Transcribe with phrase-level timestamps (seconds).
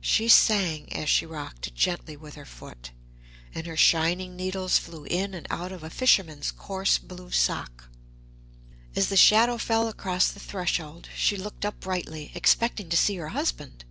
[0.00, 2.92] She sang as she rocked it gently with her foot,
[3.52, 7.88] and her shining needles flew in and out of a fisherman's coarse blue sock.
[8.94, 13.30] As the shadow fell across the threshold she looked up brightly, expecting to see her
[13.30, 13.84] husband.